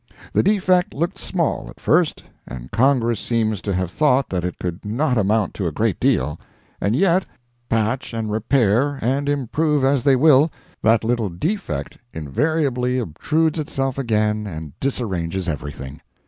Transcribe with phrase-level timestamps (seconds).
[0.33, 4.83] The defect looked small at first, and Congress seems to have thought that it could
[4.83, 7.23] not amount to a great deal—and yet,
[7.69, 10.51] patch and repair and improve as they will,
[10.81, 16.01] that little defect invariably obtrudes itself again and disarranges everything.